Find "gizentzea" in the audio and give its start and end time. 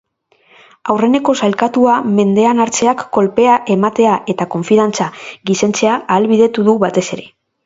5.53-6.01